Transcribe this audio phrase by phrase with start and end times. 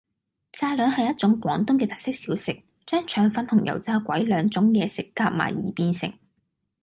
[0.51, 6.11] 炸兩係一種廣東嘅特色小食，將腸粉同油炸鬼兩種嘢食夾埋而變成